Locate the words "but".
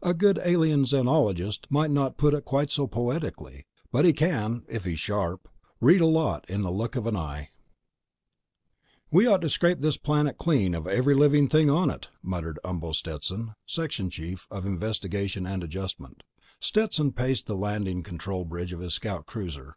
3.92-4.06